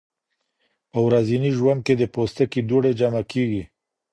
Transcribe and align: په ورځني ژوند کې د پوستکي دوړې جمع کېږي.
په 0.91 0.99
ورځني 1.07 1.49
ژوند 1.57 1.79
کې 1.85 1.93
د 1.97 2.03
پوستکي 2.13 2.61
دوړې 2.69 2.91
جمع 2.99 3.21
کېږي. 3.31 3.63